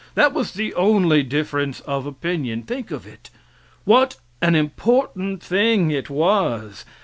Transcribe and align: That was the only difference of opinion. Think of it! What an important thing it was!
That 0.15 0.33
was 0.33 0.53
the 0.55 0.73
only 0.73 1.21
difference 1.21 1.81
of 1.81 2.07
opinion. 2.07 2.63
Think 2.63 2.89
of 2.89 3.05
it! 3.05 3.29
What 3.85 4.15
an 4.41 4.55
important 4.55 5.43
thing 5.43 5.91
it 5.91 6.09
was! 6.09 6.85